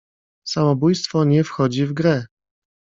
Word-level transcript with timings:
"Samobójstwo 0.47 1.23
nie 1.25 1.43
wchodzi 1.43 1.85
w 1.85 1.93
grę." 1.93 2.25